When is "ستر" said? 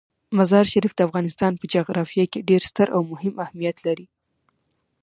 2.69-2.87